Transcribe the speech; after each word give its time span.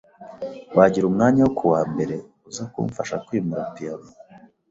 Wagira 0.77 1.05
umwanya 1.07 1.41
wo 1.45 1.51
kuwa 1.57 1.81
mbere 1.93 2.15
uza 2.49 2.63
kumfasha 2.71 3.15
kwimura 3.25 3.63
piyano? 3.75 4.09